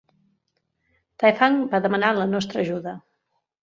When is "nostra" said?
2.35-2.65